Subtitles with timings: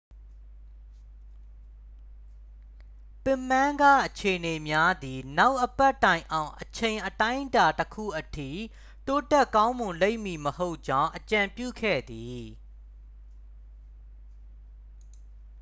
[3.23, 8.49] ပစ်မန်းက အခြေအနေများသည် နောက်အပတ်တိုင်အောင် အချိန်အတိုင်းအတာတစ်ခုအထိ
[9.07, 12.43] တိုးတက်ကောင်းမွန်လိမ့်မည်မဟုတ်ကြောင်း အကြံပြုခဲ့သည်